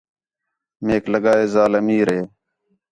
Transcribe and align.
میک 0.85 1.03
لڳا 1.13 1.33
ہے 1.39 1.45
ذال 1.53 1.73
امیر 1.81 2.07
ہِے 2.15 2.21